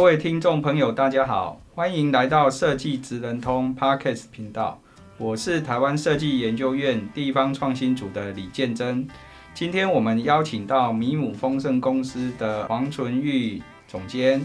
[0.00, 4.80] 各位听众朋友，大家好，欢迎来到设计职人通 Podcast 频道。
[5.18, 9.06] 我是台湾设计研究院地方创新组的李建珍。
[9.52, 14.40] 今天我们邀请到米姆丰盛公司的黄纯玉总监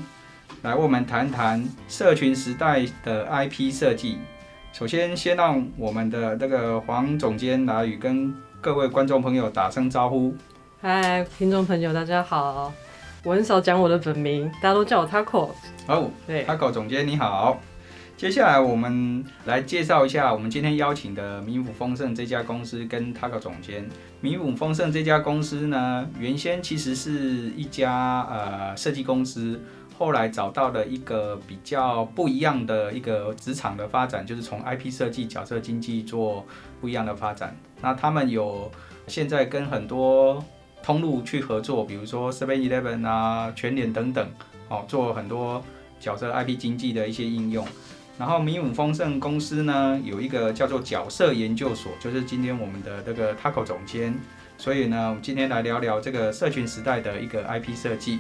[0.62, 4.18] 来为我们谈谈社群时代的 IP 设计。
[4.74, 10.36] 首先，先让我们的这个黄总监来与跟各位观众朋友打声招呼。
[10.82, 12.74] 嗨，听众朋友，大家好。
[13.26, 15.50] 我很少讲我的本名，大家都叫我 Taco。
[15.88, 17.60] 哦，对，Taco 总监你好。
[18.16, 23.90] 接下来我们来介绍一下我们今天邀请的米府丰盛这家公司跟 Taco 总监。
[24.22, 29.60] 米府丰盛这家公司呢，原先其实是一家呃设计公司，
[29.98, 36.46] 后来找到了一个比较不一样的一个职场的发展，就是从 IP 设计、角色经济做
[36.80, 37.58] 不一样的发展。
[37.82, 38.72] 那他们有
[39.08, 40.44] 现在跟很多
[40.86, 44.30] 通路去合作，比如说 Seven Eleven 啊、全联等等，
[44.70, 45.64] 哦，做很多
[46.00, 47.68] 角色 IP 经济的一些应用。
[48.20, 54.14] 然后米姆丰盛公司呢，有一个叫做角色研究所，就是今天我们的这个 Taco 总监。
[54.60, 58.20] 所以呢，我们今天来聊聊这个社群时代的一个 IP 设计。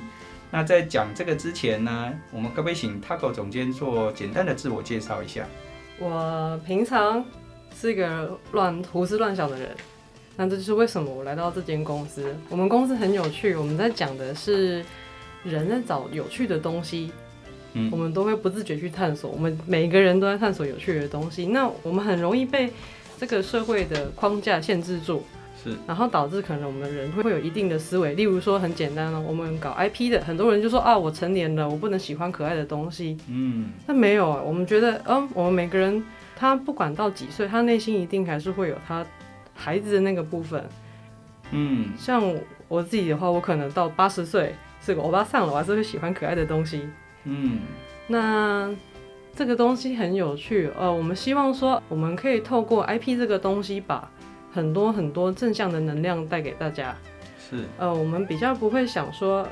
[0.49, 5.45] 那在讲这个之前呢，我们可不可以请 Taco 总监做简单的自我介绍一下？
[5.99, 7.23] 我平常
[7.79, 9.69] 是一个乱胡思乱想的人。
[10.37, 12.35] 那这就是为什么我来到这间公司。
[12.49, 14.83] 我们公司很有趣，我们在讲的是
[15.43, 17.11] 人在找有趣的东西，
[17.73, 19.29] 嗯，我们都会不自觉去探索。
[19.31, 21.45] 我们每个人都在探索有趣的东西。
[21.45, 22.69] 那我们很容易被
[23.17, 25.21] 这个社会的框架限制住，
[25.63, 28.13] 是，然后导致可能我们人会会有一定的思维。
[28.13, 36.03] 例如说很简单哦，我们搞 IP 的，很多人就说啊，我成年了，我不能喜欢可爱的东西，嗯，但没有啊，我们觉得，嗯，我们每个人
[36.35, 39.05] 他不管到几岁，他内心一定还是会有他。
[39.55, 40.63] 孩子的那个部分，
[41.51, 42.21] 嗯，像
[42.67, 46.87] 我自己的话，我可能到八十岁是个欧巴桑了，我还是会喜欢可爱的东西，
[47.23, 47.59] 嗯，
[48.07, 48.69] 那
[49.33, 54.07] 这个东西很有趣，呃，我们希望说，我们可以透过 IP 这个东西，把
[54.53, 56.93] 很多很多正向的能量带给大家，
[57.39, 59.47] 是，呃，我们比较不会想说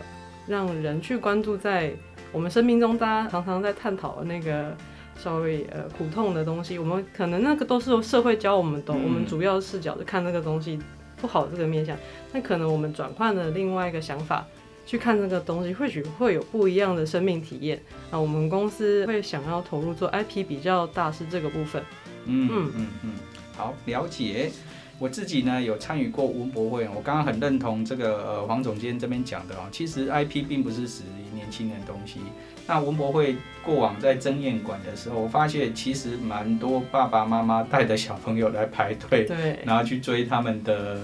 [0.46, 1.94] 让人去关注在
[2.31, 4.75] 我们生命中大家常常在探讨的那个。
[5.18, 10.79] 稍微呃苦痛的东西，我们可能那个都是社会教我们的，嗯、我们主要视角是看那个东西
[11.22, 11.97] 不好这个面向。
[12.31, 14.46] 那可能我们转换了另外一个想法
[14.85, 17.81] 去看这个东西，或许会有不一样的生命体验。
[18.12, 21.81] 那我们公司会想要投入做 IP 比较大是这个部分。
[22.25, 23.12] 嗯嗯嗯嗯，
[23.56, 24.52] 好，了解。
[25.00, 32.19] 我自己呢有参与过文博会，我刚刚很认同这个呃黄总监这边讲的哦，其实 IP 并不是属于年轻人的东西。
[32.68, 40.97] 那文博会过往在争艳馆的时候，我发现其实蛮多爸爸妈妈带着小朋友来排队，对，然后去追他们的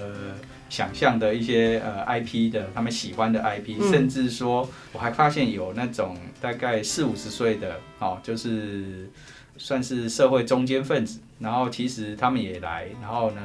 [0.69, 9.09] 想象的一些呃 IP 的，他们喜欢的 IP，嗯，甚至说我还发现有那种大概四五十岁的哦，就是
[9.58, 13.42] 算是社会中间分子，然后其实他们也来，然后呢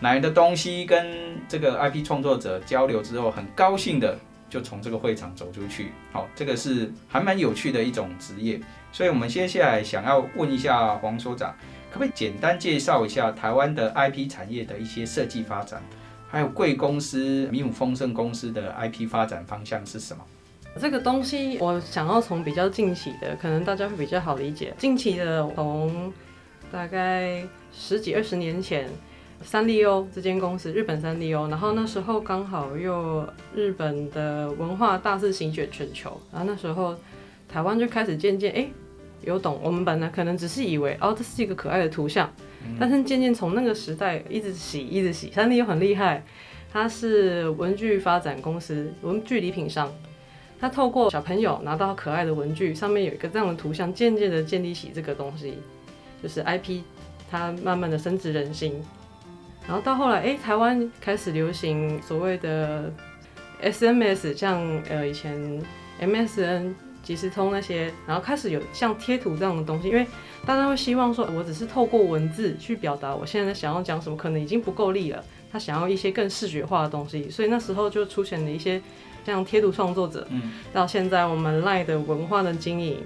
[0.00, 1.06] 来的东西跟
[1.48, 4.18] 这个 IP 创作者交流之后，很高兴的。
[4.48, 8.60] 就从这个会场走出去，好，这个是还蛮有趣的一种职业。
[8.92, 11.54] 所以，我们接下来想要问一下黄所长，
[11.90, 15.82] 可不可以简单介绍一下台湾的 IP 产业的一些设计发展，
[16.28, 20.24] 还有贵公司米姆丰盛公司的 IP 发展方向是什么？
[20.80, 24.72] 这个东西我想要从比较近期的，可能大家会比较好理解。
[24.78, 26.12] 近期的，从
[26.70, 28.88] 大概十几二十年前。
[29.42, 36.96] 三丽鸥这间公司，日本三丽鸥，然后那时候刚好又日本的文化大肆席卷全球，然后那时候
[37.48, 38.66] 台湾就开始渐渐哎
[39.22, 42.32] 有懂，我们本来可能只是以为哦这是一个可爱的图像，
[42.78, 46.24] 但是渐渐从那个时代一直洗一直洗，三丽鸥很厉害，
[46.72, 49.92] 它是文具发展公司，文具礼品商，
[50.58, 55.58] 它透过小朋友拿到可爱的文具，上面有一个这样的图像，渐渐的建立起这个东西，
[56.22, 56.80] 就是 IP，
[57.30, 58.82] 它慢慢的升值人心。
[59.66, 62.92] 然后到后来，哎，台湾开始流行所谓的
[63.62, 65.62] SMS，像呃以前
[66.00, 70.06] MSN、即时通那些，然后开始有像贴图这样的东西，因为
[70.44, 78.80] 大家会希望说，我只是透过文字去表达我现在想要讲什么，可能已经不够力了，他想要一些更视觉化的东西，所以那时候就出现了一些
[79.24, 82.98] 像贴图创作者，嗯，到现在我们 LINE 的文化的经营，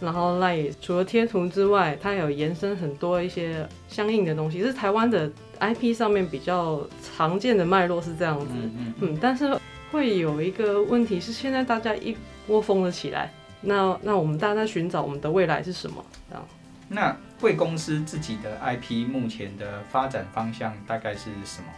[0.00, 5.30] 然后 LINE 除了贴图之外，它有延伸很多一些相应的东西，是台湾的
[5.60, 9.58] IP 上面比较常见的脉络是这样子，嗯，嗯，嗯，但是
[9.90, 12.16] 会有一个问题是，现在大家一
[12.48, 16.04] 窝蜂了起来，那那我们大家在寻找我们的未来是什么？
[16.28, 16.44] 这样。
[16.88, 21.68] 那贵公司自己的 IP 目前的发展方向大概是什么？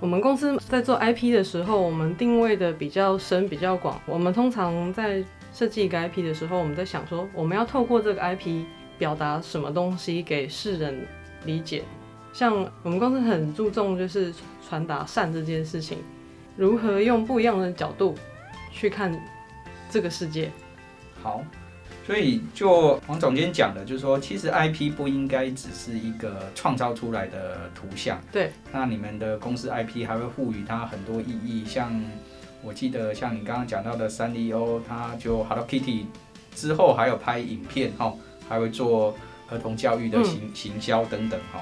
[0.00, 4.00] 我们公司在做 IP 的时候，我们定位的比较深、比较广。
[4.06, 8.62] 我们通常在设计一个 IP 的时候，我们在想说，我们要透过这个 IP
[8.96, 11.04] 表达什么东西给世人
[11.44, 11.82] 理解。
[12.32, 14.32] 像我们公司很注重就是
[14.68, 15.98] 传达善这件事情，
[16.56, 18.14] 如何用不一样的角度
[18.72, 19.18] 去看
[19.90, 20.50] 这个世界。
[21.22, 21.44] 好。
[22.06, 28.18] 所以，就黄总监讲的，就是说，其实 IP 不应该只是一个创造出来的图像。
[28.32, 28.50] 对。
[28.72, 32.02] 那你们的公司 IP 还会赋予它很多意义，像
[32.62, 36.06] 我记得，像你刚刚讲到的三丽鸥，它就 Hello Kitty
[36.54, 38.14] 之后还有拍影片哈，
[38.48, 39.14] 还会做
[39.50, 41.60] 儿童教育的行、嗯、行销等等哈。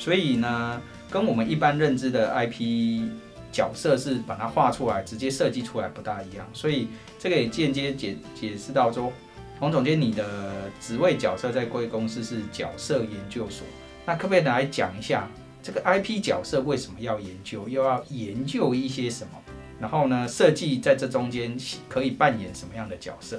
[0.00, 0.80] 所以呢，
[1.10, 3.06] 跟我们一般认知的 IP
[3.52, 6.48] 角色是把它画出来，直接设计出来不大一样。
[6.54, 6.88] 所以
[7.18, 9.12] 这个也间接解解释到说。
[9.58, 13.66] 黄总监，你的职位角色在贵公司是角色研究所，
[14.06, 15.28] 那可不可以来讲一下
[15.62, 19.32] 这个 IP 角色为什么要研究，又要研究一些什么？
[19.78, 21.54] 然后呢，设计在这中间
[21.90, 23.38] 可以扮演什么样的角色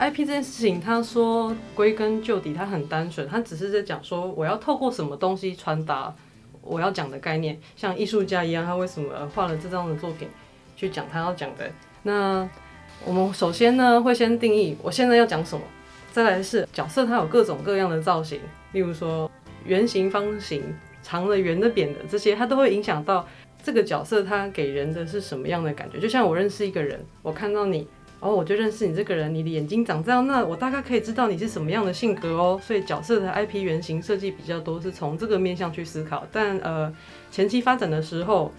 [0.00, 6.12] ？IP 这件事情，他说归根究底，它很单纯，他只是在讲说我要透过什么东西传达
[6.62, 10.26] 我要讲的概念，像艺术家一样，他为什么画了这张的作品，
[10.74, 11.70] 去讲他要讲的
[12.02, 12.48] 那。
[13.02, 15.64] 我们首先呢会先定义我现在要讲什么，
[16.12, 18.38] 再来是角色，它有各种各样的造型，
[18.72, 19.30] 例如说
[19.64, 20.62] 圆形、方形、
[21.02, 23.26] 长的、圆的、扁的这些，它都会影响到
[23.62, 25.98] 这个角色它给人的是什么样的感觉。
[25.98, 27.88] 就像我认识一个人，我看到你，
[28.20, 32.60] 哦，我就认识你这个人，你的眼睛长这样，那我大概可以知道你是什么样的性格哦。
[32.62, 36.94] 所以角色的 IP 原型设计比较多是从这个面向去思考，但呃
[37.30, 38.52] 前期发展的时候。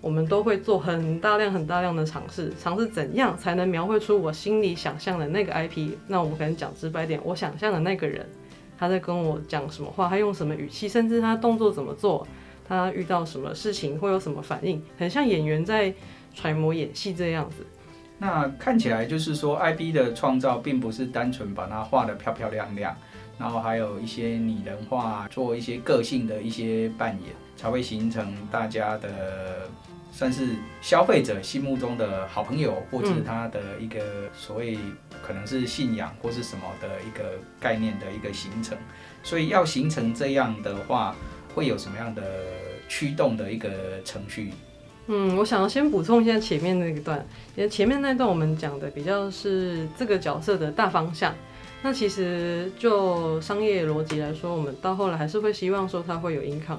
[0.00, 5.92] 我们都会做很大量、很大量的尝试，尝试怎样才能描绘出我心里想象的那个 IP。
[6.08, 8.26] 那我们可能讲直白点，我想象的那个人，
[8.76, 12.26] 他在跟我讲什么话，他用什么语气，甚至他动作怎么做，
[12.66, 15.94] 他遇到什么事情会有什么反应，很像演员在
[16.34, 17.64] 揣摩演戏这样子。
[18.22, 22.96] 那看起来就是说，IP 的创造并不是单纯把它画得漂漂亮亮，
[23.36, 29.68] 然后还有一些拟人化，做一些个性的一些扮演，才会形成大家的。
[30.14, 34.76] 算是消费者心目中的好朋友，或者是他的一个所谓
[35.22, 38.76] 可能是信仰或是什么的一个概念的一个形成。
[39.22, 41.16] 所以要形成这样的话，
[41.54, 42.22] 会有什么样的
[42.88, 43.70] 驱动的一个
[44.04, 44.52] 程序？
[45.14, 47.18] 嗯，我想要先补充一下前面那一段，
[47.54, 51.34] 因为前面那段我们讲的比较是这个角色的大方向。
[51.82, 56.78] 那其实就商业逻辑来说，我们到后来还是会希望说它会有 income。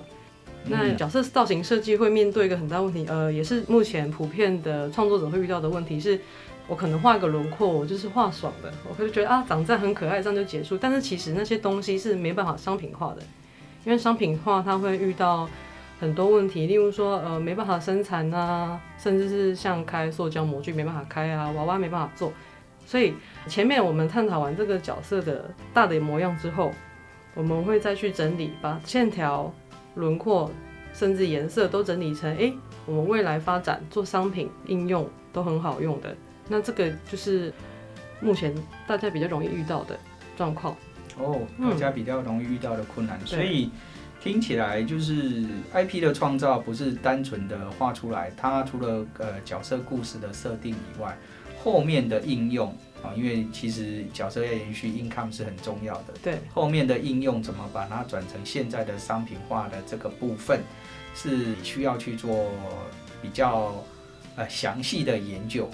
[0.65, 6.19] 那角色造型设计会面对一个很大问题，呃，也是目前普遍的创作者会遇到的问题是，
[6.67, 10.75] 我可能画个轮廓，我就是画爽的，我会觉得啊，长这样很可爱，这样就结束。
[10.75, 13.21] 但是其实那些东西是没办法商品化的，
[13.85, 15.47] 因为商品化它会遇到
[16.03, 22.33] 很多问题，例如说呃没办法生产啊，甚至是像开塑胶模具没办法开啊，娃娃没办法做。
[22.85, 23.13] 所以
[23.47, 26.71] 前面我们探讨完这个角色的大的模样之后，
[27.33, 29.51] 我们会再去整理，把线条。
[29.95, 30.49] 轮廓
[30.91, 32.53] 甚至颜色都整理成，哎、欸，
[32.87, 36.15] 我们未来发展做商品应用都很好用的。
[36.47, 37.53] 那这个就是
[38.19, 38.51] 目前
[38.87, 39.95] 大家比较容易遇到的
[40.35, 40.75] 状况。
[41.19, 43.19] 哦，大家比较容易遇到的困难。
[43.21, 43.69] 嗯、所以
[44.23, 51.17] 听起来就是 IP 的创造不是单纯的画出来，它除了呃角色故事的设定以外，
[51.61, 52.73] 后面的应用。
[53.03, 56.13] 啊，因为其实角色要延续 income 是很重要的。
[56.23, 60.61] 对，后面的应用怎么把它转成现在的商品化的这个部分，
[61.13, 62.49] 是需要去做
[63.21, 63.75] 比较
[64.37, 65.69] 呃详细的研究。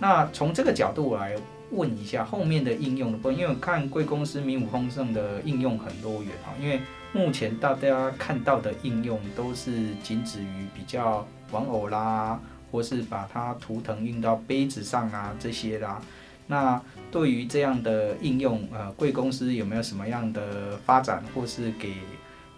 [0.00, 1.36] 那从这个角度来
[1.70, 6.50] 问一下后面的应用的部分，因为我看贵公司名武丰盛的应用很多元啊。
[6.60, 6.80] 因为
[7.12, 9.70] 目前大家看到的应用都是
[10.02, 12.40] 仅止于比较玩偶啦，
[12.70, 16.00] 或是把它图腾印到杯子上啊这些啦。
[16.46, 21.92] 那对于这样的应用，呃，贵公司有没有什么样的发展，或是给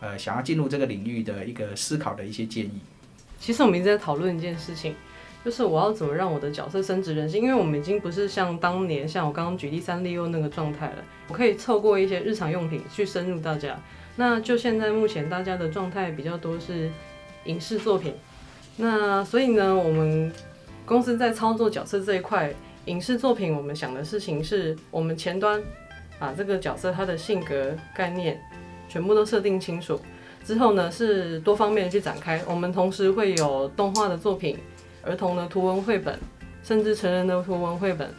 [0.00, 2.80] 呃想要进入这个领域的一个思考的一些建议？
[3.40, 4.94] 其实我们一直在讨论一件事情，
[5.44, 13.76] 就是我要怎么让我的角色升值人心，因为我们已经不是像当年像我刚刚举例三丽鸥那个状态了，我可以透过一些日常用品去深入大家。
[14.16, 16.90] 那就现在目前大家的状态比较多是
[17.44, 18.14] 影视作品，
[18.76, 20.33] 那所以呢，我们。
[20.87, 22.52] 公司在操作角色这一块，
[22.85, 25.59] 影视作品我们想的事情是我们前端
[26.18, 28.38] 把这个角色他的性格概念
[28.87, 29.99] 全部都设定清楚，
[30.44, 32.38] 之后呢是多方面去展开。
[32.47, 34.59] 我们同时会有动画的作品、
[35.00, 36.18] 儿童的图文绘本，
[36.62, 38.12] 甚至成人的图文绘本，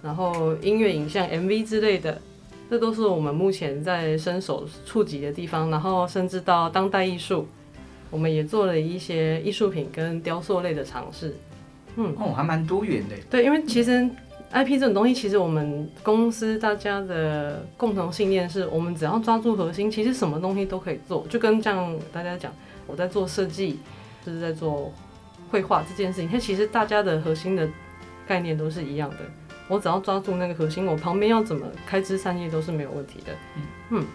[0.00, 2.22] 然后音乐影像 MV 之类的。
[2.68, 7.46] 这都是我们目前在伸手触及的地方，然后甚至到当代艺术，
[8.10, 11.34] 我们也做了一些艺术品跟雕塑类的尝试。
[11.96, 13.14] 嗯，哦，还蛮多元的。
[13.30, 14.08] 对，因为其实
[14.52, 21.26] IP 这种东西，其实我们公司大家的共同信念是，我们只要抓住核心，其实什么东西都可以做。
[21.30, 22.52] 就跟这样大家讲，
[22.86, 23.78] 我在做设计，
[24.24, 24.92] 就是在做
[25.50, 27.68] 绘画这件事情，它其实大家的核心的
[28.26, 29.16] 概念都是一样的。
[29.68, 33.32] 我只要抓住那个核心，我旁边要怎么开枝散叶都是没有问题的。
[33.56, 34.06] 嗯，嗯，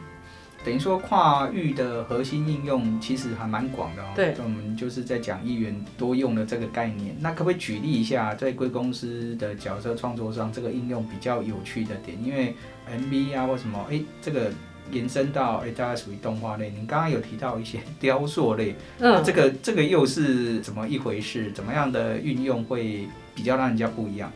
[0.63, 4.08] 等于说跨域的核心应用其实还蛮广的哦。
[4.15, 7.15] 对，我们就是在讲一元多用的这个概念。
[7.20, 12.17] 那可不可以举例一下，在贵公司的角色创作上，这个应用比较有趣的点？
[12.24, 12.55] 因为
[12.89, 14.51] MV 啊或什么，哎、欸，这个
[14.91, 16.70] 延伸到哎、欸，大概属于动画类。
[16.70, 21.51] 您刚刚有提到一些 雕塑类，嗯，这个这个又是怎么一回事？
[21.51, 24.31] 怎么样的运用会比较让人家不一样？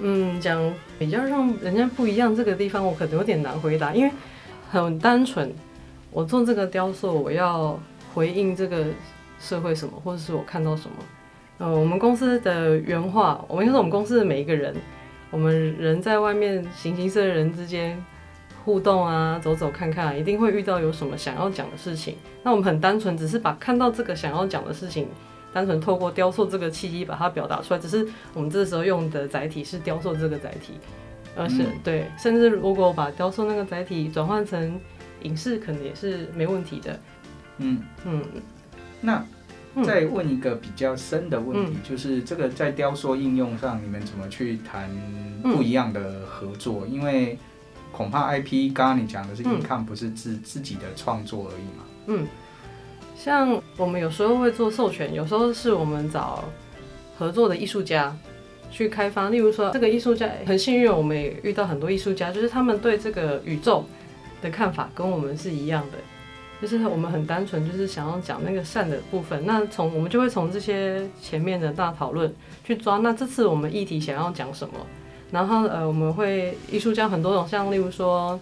[0.00, 0.60] 嗯，讲
[0.98, 4.12] 比较让人家不一样这个地方，我可能有点难回答，因为
[4.70, 5.52] 很单纯，
[6.10, 7.78] 我做这个雕塑，我要
[8.12, 8.84] 回应这个
[9.40, 10.96] 社会什么，或者是我看到什么。
[11.58, 14.74] 呃，我们公司的原话，我们就是我们公司的每一个人，
[15.30, 17.96] 我们人在外面形形色色人之间
[18.64, 22.16] 互动啊，走走看看，一定会遇到有什么想要讲的事情。
[22.42, 25.08] 那我们很单纯，只是把看到这个想要讲的事情。
[25.56, 30.74] 单纯透过雕塑这个契机把它表达出来，只是我们这时候用的载体是雕塑这个载体，
[31.34, 34.78] 而是、嗯、对，甚至如果把雕塑那个载体转换成
[35.22, 37.00] 影视，可能也是没问题的。
[37.56, 38.22] 嗯嗯，
[39.00, 39.24] 那
[39.82, 44.90] 再问一个比较深的问题，嗯、就是这个在雕塑应用上，你们怎么去谈
[45.42, 46.82] 不一样的合作？
[46.84, 47.38] 嗯、因为
[47.92, 51.84] 恐怕 IP 刚刚你讲的是 in-com，不是自自己的创作而已嘛。
[52.08, 52.26] 嗯。
[53.16, 56.44] 像我们有时候会做授权，有时候是我们找
[57.18, 58.16] 合作的艺术家
[58.70, 59.30] 去开发。
[59.30, 63.84] 例如说，这个艺术家很幸运，我们也遇到很多艺术家，就是他们对这个宇宙
[64.40, 65.98] 的看法跟我们是一样的。
[66.62, 69.44] 就是我们很单纯，就是想要讲那个善的部分。
[69.44, 72.32] 那从我们就会从这些前面的大讨论
[72.64, 72.98] 去抓。
[72.98, 74.74] 那这次我们议题想要讲什么？
[75.30, 78.38] 然后呃，我们会艺术家很多种，像例如说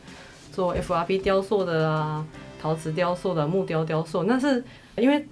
[0.52, 2.24] 做 FRP 雕塑的啊。
[2.64, 4.64] 陶瓷雕塑的木雕雕塑，那是
[4.97, 5.23] 因为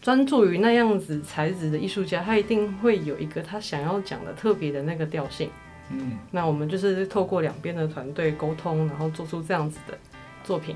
[0.00, 5.48] 专注于那样子材质的艺术家，他一定会有一个他想要讲的特别的那个调性。
[5.92, 9.96] 嗯，那我们就是透过两边的团队沟通，然后做出这样子的
[10.42, 10.74] 作品。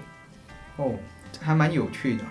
[0.77, 0.93] 哦，
[1.41, 2.31] 还蛮有趣的哈。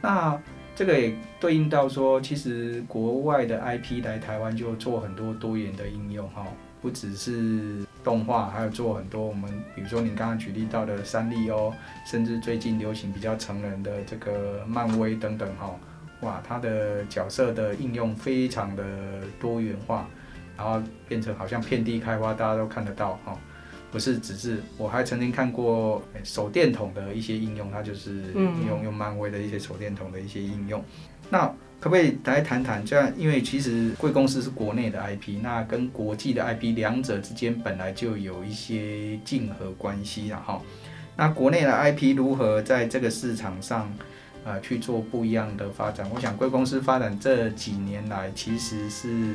[0.00, 0.40] 那
[0.74, 6.46] 这个也对应到说，其实国外的 IP 来台湾就做很多多元的应用哈。
[6.84, 11.72] 不只是动画，还有做很多我们，比如说你刚刚举例到的三丽鸥，
[12.04, 15.74] 甚至最近流行比较成人的这个漫威等等哈，
[16.20, 18.84] 哇，它的角色的应用非常的
[19.40, 20.06] 多元化，
[20.58, 23.34] 然后变成好像遍地开花，大家都看得到哈，
[23.94, 28.24] 不是只是，我还曾经看过手电筒的一些应用，它就是
[28.66, 30.84] 用用漫威的一些手电筒的一些应用，
[31.30, 31.54] 那。
[31.80, 33.12] 可不可以来谈谈这样？
[33.14, 40.62] 因为其实贵公司是国内的 IP，那跟国际的 IP 两者之间本来就有一些竞合关系了哈。
[41.14, 43.92] 那国内的 IP 如何在这个市场上
[44.46, 46.08] 呃去做不一样的发展？
[46.14, 49.34] 我想贵公司发展这几年来其实是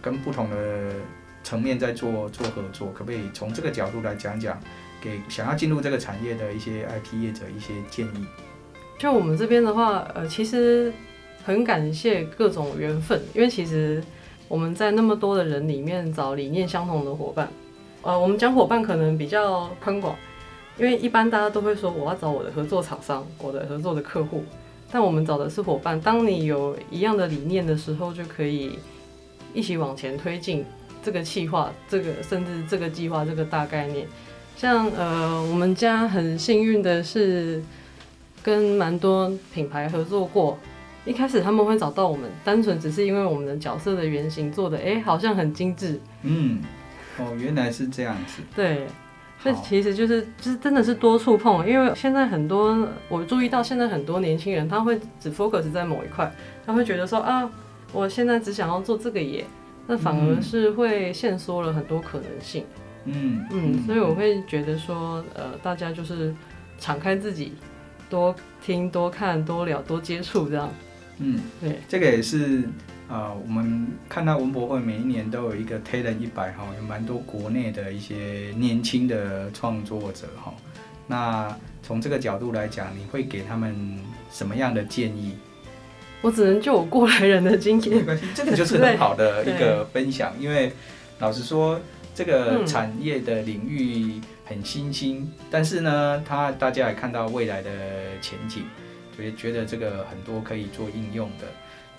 [0.00, 0.94] 跟不同的
[1.42, 2.92] 层面在做做合作。
[2.92, 4.58] 可不可以从这个角度来讲讲，
[5.00, 8.26] 给想要进入这个产业的一些 IP 业者一些建议？
[8.98, 10.92] 就我们这边的话，呃，其实。
[11.42, 14.04] 很感谢各种缘分，因为其实
[14.46, 17.48] 我们在那么多的人里面找理念相同的伙伴。
[18.02, 20.14] 呃，我们讲伙伴可能比较宽广，
[20.76, 24.44] 因为一般大家都会说我要找我的合作厂商，我的合作的客户，
[24.92, 25.98] 但我们找的是伙伴。
[25.98, 28.78] 当你有一样的理念的时候，就可以
[29.54, 30.62] 一起往前推进
[31.02, 34.06] 这个计划，这个甚至这个计划这个大概念。
[34.56, 37.62] 像呃，我们家很幸运的是
[38.42, 40.58] 跟蛮多品牌合作过。
[41.06, 45.98] 一开始他们会找到我们，单纯只是因为我们的角色的原型做的，哎、欸，好像很精致。
[46.22, 46.60] 嗯，
[47.18, 48.42] 哦，原来是这样子。
[48.54, 48.86] 对，
[49.42, 56.30] 这其实就是就是真的是多触碰，因为现在很多我注意到，现在很多年轻人他会只 focus 在某一块，
[56.66, 57.50] 他会觉得说啊，
[57.94, 59.46] 我现在只想要做这个耶，
[59.90, 62.64] 那反而是会限缩了很多可能性。
[63.06, 66.32] 嗯嗯，所以我会觉得说，呃，大家就是
[66.78, 67.54] 敞开自己，
[68.08, 68.32] 多
[68.62, 70.70] 听、多看、多聊、多接触这样。
[71.18, 72.62] 嗯，对，这个也是
[73.08, 80.54] 呃，我们看到文博会每一年都有一个 Talent 一百哈，有蛮多国内的一些年轻的创作者哈。
[81.08, 83.98] 那从这个角度来讲，你会给他们
[84.30, 85.36] 什么样的建议？
[86.22, 90.34] 我只能就我过来人的经验，没关系，这个就是很好的一个分享。
[90.38, 90.70] 因为
[91.18, 91.80] 老实说，
[92.14, 97.70] 这个产业的领域很新兴，嗯、但是呢，它大家也看到未来的
[98.20, 98.64] 前景，
[99.16, 101.46] 所以觉得这个很多可以做应用的。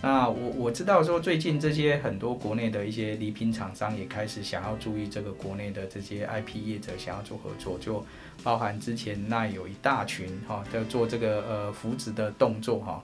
[0.03, 8.05] 那我我知道说，最近这些很多国内的一些礼品厂商也开始想要注意这个国内的这些 IP 业者想要做合作，就
[8.43, 13.03] 包含之前那有一大群哈在做这个呃扶植的动作哈，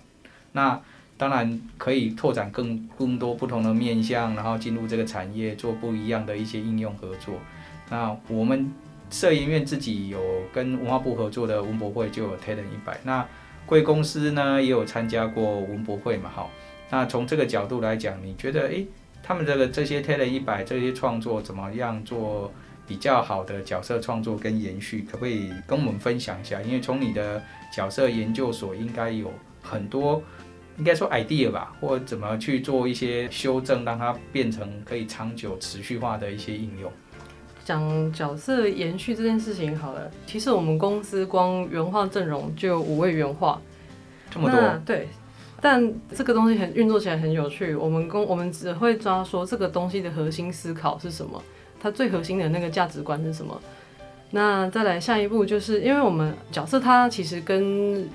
[0.51, 0.79] 那。
[1.17, 7.33] 当然可以拓展更更多不同的面向，然后进入这个产业做不一样的一些应用合作。
[7.89, 8.71] 那我们
[9.09, 10.19] 摄影院自己有
[10.53, 13.25] 跟文化部合作的文博会就有 Talent 一百，那
[13.65, 16.51] 贵公司呢也有参加过文博会嘛，好。
[16.89, 18.85] 那从这个角度来讲，你觉得诶，
[19.23, 22.51] 他们这个这些 Talent 一百这些创作怎么样做
[22.87, 25.01] 比较好的角色创作跟延续？
[25.01, 26.61] 可不可以跟我们分享一下？
[26.61, 27.41] 因为从你的
[27.73, 29.33] 角色研究所应该有
[29.63, 30.21] 很多。
[30.77, 36.91] 应该说 idea 吧，或者怎么去做一些修正，让它变成可以长久持续化的一些应用。
[37.65, 43.59] 讲角色延续这件事情好了，其实我们公司光原画阵容就有五位原画，
[44.29, 44.81] 这么多。
[44.85, 45.09] 对，
[45.59, 47.75] 但这个东西很运作起来很有趣。
[47.75, 51.43] 我们公我们只会抓说这个东西的核心思考是什么，
[51.77, 53.59] 它最核心的那个价值观是什么。
[54.31, 58.07] 那再来下一步就是，因为我们角色它其实跟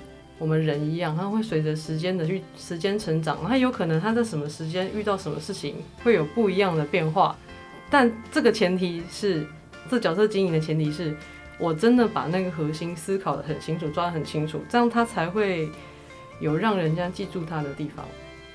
[0.42, 7.38] 我们人一样，他会随着时间的去时间成长，他有可能他在什么时间遇到什么事情会有不一样的变化，
[7.88, 9.46] 但这个前提是，
[9.88, 11.14] 这角色经营的前提是
[11.60, 15.68] 我真的把那个核心思考的很清楚，抓得很清楚，这样他才会
[16.40, 18.04] 有让人家记住他的地方。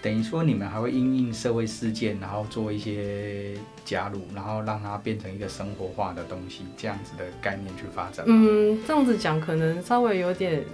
[0.01, 3.53] 等于说你们还会因应社会事件，然后做一些
[3.85, 8.25] 加入，然后让它变成一个生活化的东西，这样子的概念去发展。
[8.27, 10.65] 嗯，这样子讲可能稍微有点。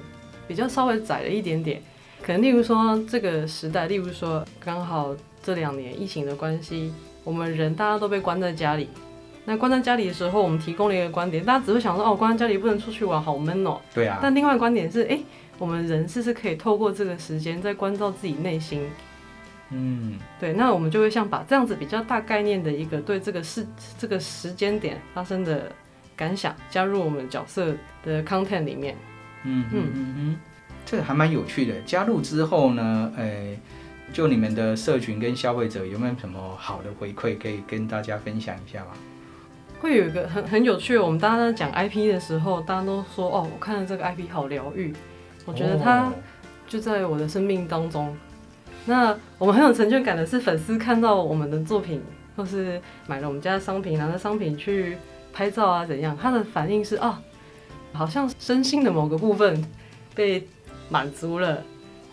[0.47, 1.81] 比较稍微窄了一点点，
[2.21, 8.89] 可能例如说这个时代，例如说刚好这两年疫情的关系，我们人大家都被关在家里。
[9.45, 13.77] 那关在家里的时候，我们提供了一个观点，大家只会想说哦，关在家里不能出去玩，好闷哦。
[13.93, 14.19] 对啊。
[14.21, 15.19] 但另外观点是，哎，
[15.57, 18.89] 我们人是不是可以透过这个时间在关照自己内心？
[19.71, 20.53] 嗯，对。
[20.53, 25.69] 那我们就会像把这样子比较大概念的一个对这个事这个时间点发生的
[26.15, 28.95] 感想加入我们角色的 content 里面。
[29.43, 30.35] 嗯嗯嗯嗯，
[30.85, 31.73] 这个还蛮有趣的。
[31.85, 33.59] 加入之后呢，诶，
[34.11, 38.91] 就你们的社群跟消费者有没有什么好的回馈可以跟大家分享一下吗？
[39.81, 44.93] 会有一个很很有趣的，我们大家在讲 IP 的时候，大家都说哦，我看了这个 IP 好疗愈，
[45.45, 46.09] 我觉得它
[46.67, 48.07] 就在我的生命当中。
[48.07, 48.15] 哦、
[48.85, 52.01] 那我们很有成就感的是，粉丝看到我们的作品，
[52.37, 54.97] 或是买了我们家的商品，拿着商品去
[55.33, 56.17] 拍照啊，怎样？
[56.21, 57.21] 他的反应是啊。
[57.93, 59.63] 好像身心的某个部分
[60.15, 60.45] 被
[60.89, 61.63] 满足了，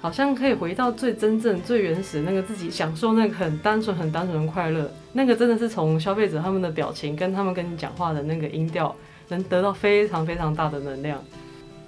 [0.01, 4.91] 好像可以回到最真正、最原始那个自己，享受那个很单纯、很单纯的快乐。
[5.13, 8.95] 那个真的是从消费者他们的表情跟他们跟你讲话的那个音调，
[9.29, 11.23] 能得到非常非常大的能量。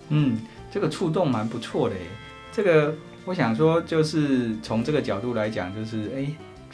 [0.09, 2.03] 嗯，这个触动蛮不错的耶。
[2.51, 6.27] 这个我想说，就是从这个角度来讲，就是哎，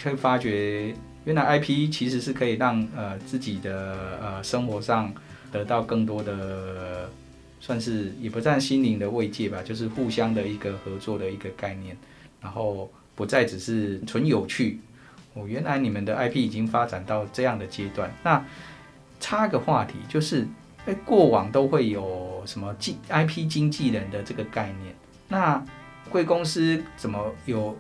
[0.03, 5.13] 可以发觉原来 IP 其实是可以让呃自己的呃生活上。
[5.51, 7.11] 得到更多的，
[7.61, 11.97] 算是也不算心灵的慰藉吧，就是互相的一个合作的一个概念，
[12.41, 14.81] 然后不再只是纯有趣。
[15.35, 18.13] 哦，原来你们的 IP 已经发展到这样的阶段。
[18.23, 18.45] 那
[19.21, 20.47] 插个话题，就是
[20.87, 24.95] 哎，过往都会有什么经 IP 经纪人的这个概念？
[25.29, 25.63] 那
[26.09, 27.77] 贵公司怎么有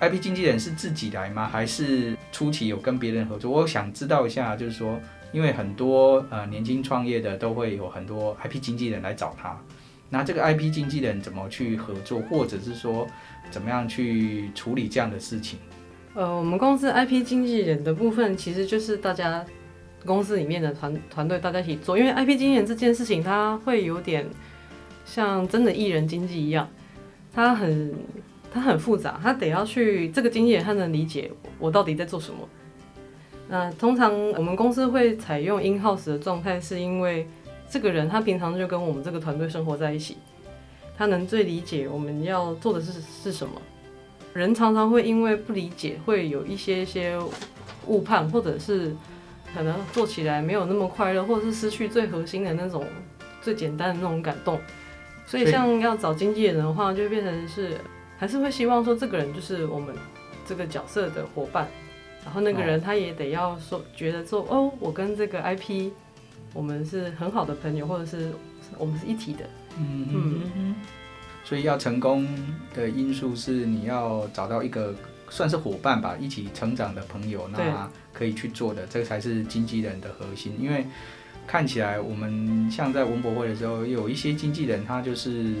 [0.00, 1.48] IP 经纪人是自己来吗？
[1.48, 3.50] 还是初期有跟别人合作？
[3.50, 5.00] 我想知道一下，就是说。
[5.34, 9.60] 因为很多呃年轻创业的都会有很多 IP 经纪人来找他，
[10.08, 13.04] 那这个 IP 经纪人怎么去合作，或者是说
[13.50, 15.58] 怎么样去处理这样的事情？
[16.14, 19.44] 呃，我们公司 IP 经纪人的部分其实就是大家
[20.06, 24.24] 公司里面的团团队大家一起做，因为 IP 经纪人这件事情它会有点
[25.04, 26.68] 像真的艺人经纪一样，
[27.32, 27.92] 它很
[28.52, 32.48] 它很复杂，它得要去这个经纪人他能理解我到底在做什么。
[33.48, 37.28] 那通常我们公司会采用 in house 的状态，是因为
[37.68, 40.16] 这个人他平常就跟我们这个团队生活在一起，
[40.96, 43.60] 他能最理解我们要做的是是什么。
[44.32, 47.16] 人常常会因为不理解，会有一些一些
[47.86, 48.92] 误判，或者是
[49.54, 52.84] 可能做起来没有那么快乐，或者是失去最核心的那种
[53.40, 54.58] 最简单的那种感动。
[55.26, 57.78] 所以像要找经纪人的话，就变成是
[58.18, 59.94] 还是会希望说这个人就是我们
[60.44, 61.68] 这个角色的伙伴，
[62.24, 65.90] 然后那个人他也得要说觉得说哦，我跟这个 IP
[66.52, 68.32] 我们是很好的朋友，或者是
[68.78, 69.44] 我们是一体的。
[69.78, 70.74] 嗯嗯嗯。
[71.44, 72.26] 所以要成功
[72.74, 74.94] 的因素是你要找到一个
[75.28, 80.56] 算是伙伴吧，一起成长的朋友，那可以去做的，这个才是经纪人的核心。
[80.58, 80.86] 因为
[81.46, 85.54] 看起来我们像在文博会的时候，有一些经纪人他就是。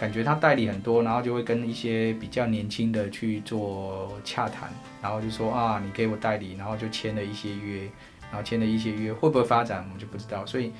[0.00, 4.70] 感觉他代理很多，然后就会跟一些比较年轻的去做洽谈，
[5.02, 7.82] 然后就说啊，你给我代理，然后就签了一些约，
[8.30, 10.46] 然后签了一些约，会不会发展我们就不知道。
[10.46, 10.72] 所以，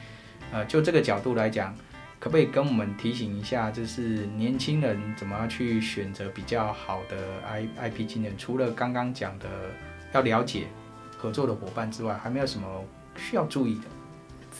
[0.50, 1.74] 呃，就这个角度来讲，
[2.18, 8.32] 可不可以跟我们提醒一下，就是年轻人怎么样去选择比较好的 I I P 经验？
[8.38, 9.46] 除了刚刚讲的
[10.14, 10.64] 要了解
[11.18, 12.66] 合作的伙伴之外，还没有什么
[13.18, 13.82] 需要注意的？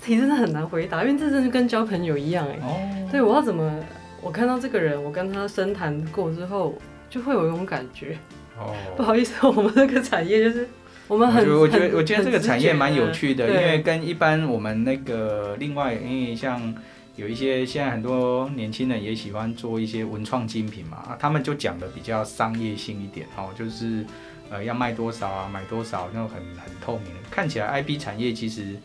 [0.03, 2.59] 这题真的很难回答，因为这真的跟交朋友一样哎。
[2.61, 3.09] 哦。
[3.11, 3.83] 对，我要怎么？
[4.23, 6.75] 我看到这个人，我跟他深谈过之后，
[7.09, 8.19] 就会有一种感觉。
[8.59, 10.69] 哦， 不好意思，我们这个产业就是
[11.09, 16.75] 我们很，我觉得我觉得这个产业蛮有趣的，因为跟一般我们那个另外，因为像
[17.17, 24.05] 有一些现在很多年轻人也喜欢做一些文创精品嘛，他们就讲的比较商业性一点哦，就是
[24.51, 27.21] 呃要卖多少啊，买多少那种很很透明的。
[27.31, 28.77] 看起来 IP 产业其实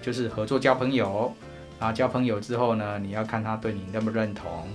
[0.00, 1.34] 就是合作交朋友。
[1.80, 4.68] 然后交朋友之后呢，你要看他对你认不认同，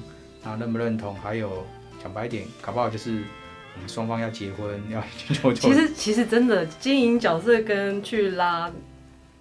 [0.43, 1.63] 然后认不认同，还有
[2.01, 3.11] 讲白一点，搞不好就是
[3.75, 5.53] 我们双方要结婚，要去做。
[5.55, 8.71] 其实其实真的经营角色跟去拉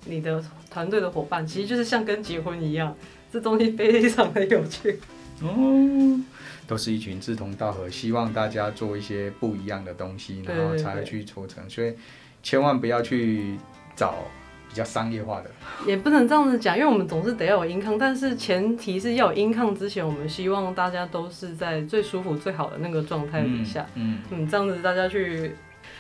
[0.04, 2.94] 你的团队的伙伴，其实就是像跟结婚一样，
[3.32, 5.00] 这东西非常的有趣。
[5.40, 6.20] 哦，
[6.66, 11.68] 都是一群志同道合，希望大家做一些不一样的东西，然后才去促成。
[11.70, 11.94] 所以
[12.42, 13.56] 千万不要去
[13.96, 14.16] 找。
[14.68, 15.50] 比较商业化的，
[15.86, 23.86] 也不能这样子讲，因为我们总是得要有 income，但是前提是要有 income 之前，我们希望大家都是在最舒服、最好的那个状态底下。
[23.94, 25.54] 嗯嗯，嗯，这样子大家去。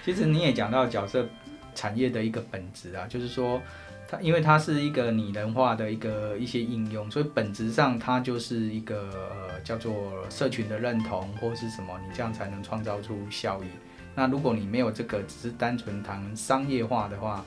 [0.04, 1.26] 其实你也讲到角色
[1.74, 3.60] 产业的一个本质啊，就是说
[4.08, 9.94] 它因为它是一个拟人化的一个一些应用，所以本质上它就是一个呃叫做
[10.28, 13.66] 社群的认同或是什么，你这样才能创造出效益。
[14.14, 17.44] 那如果你没有这个，只是单纯谈商业化的话，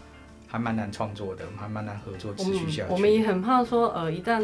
[0.47, 2.91] 还蛮难创作的，还蛮难合作持续下去。
[2.93, 4.43] 我们也很怕说，呃，一旦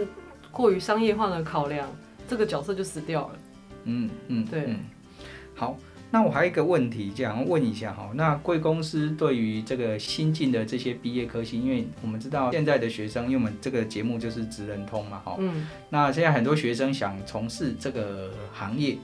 [0.52, 1.89] 过于商业化的考量，
[2.28, 3.36] 这个角色就死掉了。
[3.86, 4.80] 嗯嗯，对嗯。
[5.56, 5.78] 好，
[6.12, 8.12] 那我还有一个问题，这样问一下哈。
[8.16, 15.36] 那贵公司对于这个新进的这些毕业科系，因为我们知道现在的学生，因为我们这个节目就是职人通嘛，哈。
[15.39, 15.68] 嗯。
[15.89, 18.98] 那现在很多学生想从事这个行业。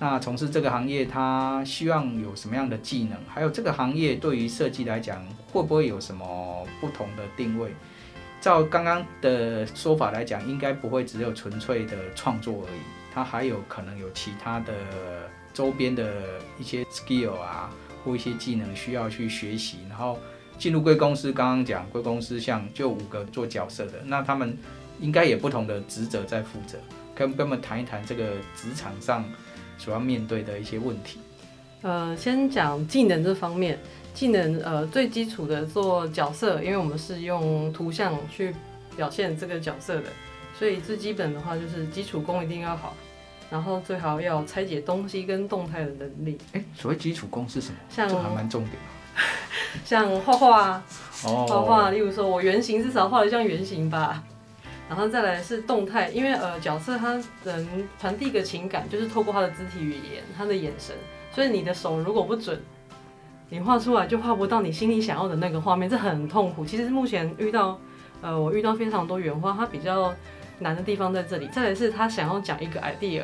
[0.00, 3.18] 那从事这个行业，他希望有什么样的技能？
[3.26, 5.20] 还有这个行业对于设计来讲，
[5.52, 7.70] 会不会有什么不同的定位？
[8.40, 12.80] 照刚刚的说法来讲，应该不会只有纯粹的创作而已，
[13.12, 14.72] 它还有可能有其他的
[15.52, 16.12] 周边的
[16.58, 17.70] 一些 skill 啊，
[18.04, 19.78] 或一些技能需要去学习。
[19.88, 20.18] 然后
[20.58, 24.56] 进入贵公司，刚刚讲贵公司像就五个做角色的，那他们
[25.00, 26.78] 应该有不同的职责在负责，
[27.14, 29.24] 跟跟我们谈一谈这个职场上。
[29.80, 31.20] 主要面对的一些问题，
[31.82, 33.78] 呃，先讲技能这方面，
[34.14, 38.54] 技能呃最基础的做角色，因为我们是用图像去
[38.96, 40.08] 表现这个角色的，
[40.58, 42.94] 所以最基本的话就是基础功一定要好，
[43.50, 46.38] 然后最好要拆解东西跟动态的能力。
[46.52, 47.76] 哎，所谓基础功是什么？
[47.88, 48.74] 像这还蛮重点。
[49.84, 50.84] 像画画啊，
[51.22, 54.22] 画画，例如说我原型至少画得像原型吧。
[54.88, 60.96] 然后再来是动态，因为呃角色他能传递一个情感，就是透过他的肢体语言、他的眼神，
[61.34, 62.58] 所以你的手如果不准，
[63.48, 66.64] 你画出来就画不到你心里想要的那个画面，这很痛苦。
[66.64, 67.78] 其实目前遇到，
[68.20, 70.12] 呃我遇到非常多原画，他比较
[70.58, 71.46] 难的地方在这里。
[71.48, 73.22] 再来是他想要讲一个 idea，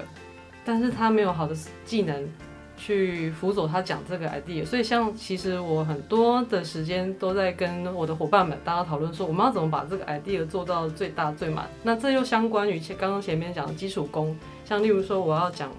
[0.64, 2.28] 但是他没有好的技能。
[2.76, 11.68] 去辅佐他讲这个 idea，所以像其实我很多的时间都在跟我的伙伴们大家讨论说，我们要怎么把这个 idea 做到最大最满。
[11.84, 15.70] 那这又相关于刚刚前面讲的基础功，像例如说我要讲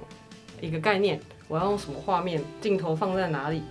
[0.61, 3.61] 一个概念，我要用什么画面，镜头放在哪里。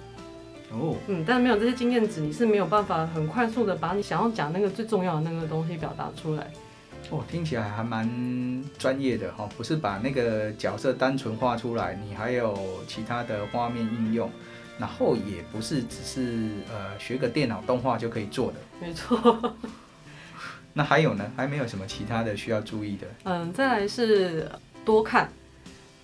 [0.73, 6.51] 哦，嗯，但没有这些经验值，你是没有办法很快速的把你想要讲那个最重要的那个东西表达出来。
[7.11, 14.31] 哦，听起来还蛮专业的哈，不是把那个角色单纯画出来，你还有其他的画面应用，
[14.79, 18.57] 然后也不是只是呃学个电脑动画就可以做的。
[18.81, 19.55] 没错。
[20.73, 21.31] 那还有呢？
[21.37, 23.07] 还没有什么其他的需要注意的？
[23.25, 24.51] 嗯，再来是
[24.85, 25.31] 多看。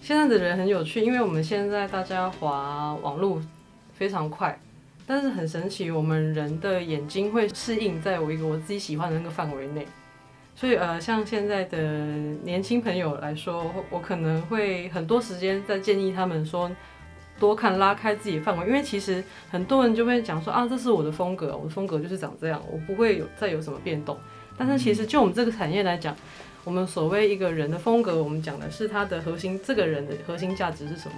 [0.00, 3.42] 现在的人很有趣，因为我们现在大家滑网络
[4.00, 4.58] 非常快，
[5.06, 9.86] 但是很神奇，我们人的眼睛会适应在我一个我自己喜欢的那个范围内。
[10.56, 11.78] 所以呃，像现在的
[12.42, 16.70] 年轻朋友来说，我可能会很多时间在建议他们说，
[17.38, 24.16] 多看，拉开自己的范围，因为其实很多人就会讲说啊，这是我的风格，我的风格就是长这样，我不会有再有什么变动。
[24.56, 26.16] 但是其实就我们这个产业来讲，
[26.64, 31.14] 我们所谓一个人的风格，我们讲的是他的核心，这个人的核心价值是什么？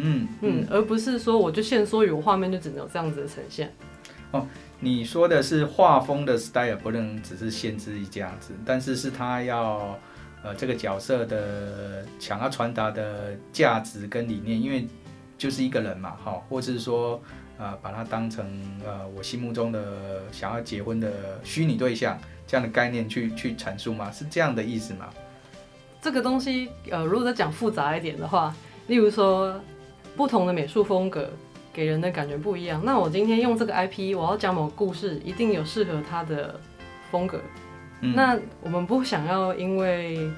[0.00, 3.72] 嗯嗯，而不是说我就限缩于我画面就只能有这样子的呈现。
[4.30, 4.46] 哦，
[4.80, 9.98] 你说的是画风的 style 不能只是限制于这样子，但是是他要
[10.42, 14.86] 呃这个角色的想要传达的价值跟理念，因为
[15.36, 17.20] 就是一个人嘛，哈，或者是说
[17.58, 18.46] 呃把它当成
[18.84, 24.10] 呃我心目中的想要结婚的虚拟对象这样的概念去去阐述吗？
[24.10, 25.08] 是这样的意思吗？
[26.00, 28.54] 这个东西呃，如果再讲复杂一点的话，
[28.86, 29.58] 例如说
[30.18, 31.30] 不同的美术风格。
[31.70, 32.82] 给人的感觉不一样。
[32.84, 36.58] 那我今天用这个 IP，我要讲某个故事，一定有适合他的
[37.08, 37.40] 风格。
[38.00, 40.28] 嗯、那我们不想要，因为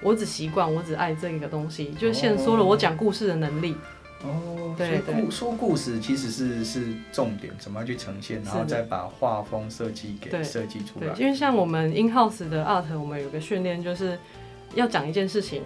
[0.00, 3.74] 我只习惯，我只爱这个东西，就限缩了我讲故事的能力。
[4.22, 11.08] 哦，对故说故事其实是是重点，怎么样去呈现，然后再把画风设计给设计出来。
[11.08, 14.16] 对，因为像我们 in house 的 art，我们有个训练，就是
[14.76, 15.62] 要讲一件事情，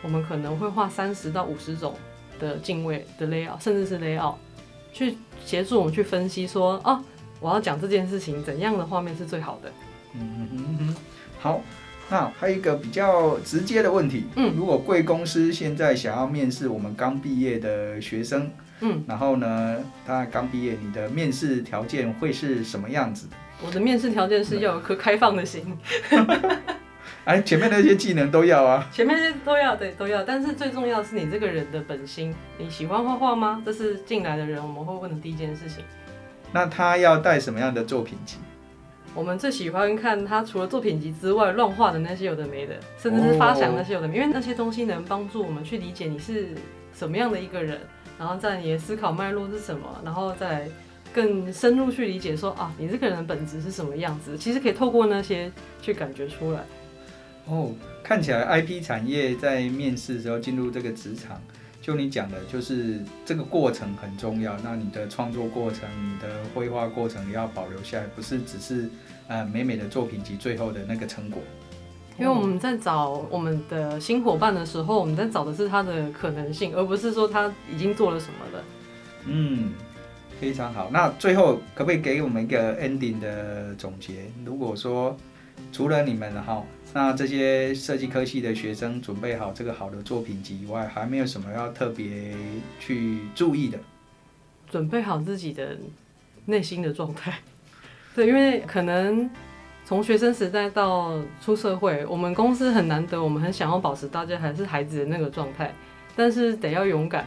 [0.00, 1.94] 我们可能会画三十到五十种
[2.40, 4.34] 的敬畏的 layout，甚至是 layout。
[4.92, 7.00] 去协助我们去分析说，哦，
[7.38, 9.70] 我要讲这件事情，怎样的画面是最好的？
[10.14, 10.96] 嗯嗯嗯，
[11.38, 11.60] 好，
[12.08, 18.50] 那还有一个比较直接的问题，嗯，如果贵公司现在想要面试我们刚毕业的学生，
[18.80, 23.28] 嗯，然后呢，他刚毕业，你的面试条件会是什么样子？
[23.64, 25.64] 我的面试条件是要有颗开放的心。
[27.24, 30.22] 哎，前面那些技能都要啊，前面那些都要，对，都要。
[30.24, 33.62] 但是最重要的是你这个人的本心，你喜欢画画吗？
[33.64, 35.84] 这是进来的人我们会问的第一件事情。
[36.50, 38.38] 那他要带什么样的作品集？
[39.14, 46.48] 我们最喜欢看他除了作品集之外乱画的那些有的没的，甚至是发想那些有的没，因为那些东西能帮助我们去理解你是
[46.94, 47.78] 什么样的一个人，
[48.18, 50.66] 然后在你的思考脉络是什么，然后再
[51.12, 54.38] 更深入去理解说啊，你这个人的本质是什么样子。
[54.38, 55.52] 其实可以透过那些
[55.82, 56.60] 去感觉出来。
[57.46, 57.72] 哦，
[58.02, 61.40] 看起来 IP 产业在面试的时候进入这个职场，
[61.82, 64.56] 就你讲的，就是这个过程很重要。
[64.62, 68.88] 那你的创作过程、你的绘画过程也要保留下来，不是只是
[69.26, 71.42] 呃美美的作品集最后的那个成果。
[72.18, 78.64] 因为我们在找我们的新伙伴的时候，我们在找的是他的可能性，而不是说他已经做了什么了。
[79.24, 79.72] 嗯，
[80.38, 80.88] 非常好。
[80.92, 84.30] 那最后可不可以给我们一个 ending 的总结？
[84.44, 85.16] 如果说
[85.72, 86.62] 除了你们哈。
[86.92, 92.34] 那这些设计科系的学生准备好这个好的作品集以外，还没有什么要特别
[92.80, 93.78] 去注意的？
[94.68, 95.76] 准备好自己的
[96.46, 97.38] 内心的状态。
[98.14, 99.30] 对，因为可能
[99.84, 105.72] 从学生时代到出社会，我们公司很难得，我们很想要保持大家还是孩子的那个状态，
[106.16, 107.24] 但是得要勇敢。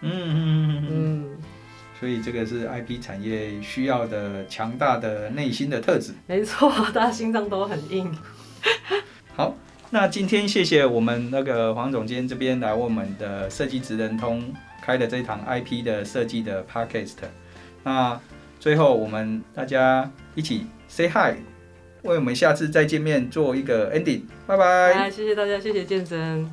[0.00, 1.36] 嗯嗯嗯嗯。
[1.98, 6.12] 所以这个是 IP 产业需要的强大的内心的特质。
[6.26, 8.16] 没错，大家心脏都很硬。
[9.36, 9.54] 好，
[9.90, 14.42] 那今天谢谢我们那个黄总监这边来我们的设计直人通
[14.82, 17.16] 开的这一堂 IP 的设计的 Podcast。
[17.84, 18.18] 那
[18.58, 21.36] 最后我们大家一起 Say Hi，
[22.02, 24.22] 为我们下次再见面做一个 Ending。
[24.46, 25.10] 拜拜。
[25.10, 26.50] 谢谢大家，谢谢建真。